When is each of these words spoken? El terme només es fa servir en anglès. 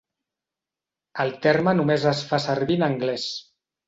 El 1.23 1.33
terme 1.43 1.73
només 1.81 2.07
es 2.13 2.21
fa 2.31 2.39
servir 2.47 2.79
en 2.81 2.87
anglès. 2.87 3.27